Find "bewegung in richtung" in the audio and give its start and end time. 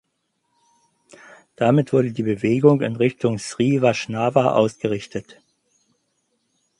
2.23-3.37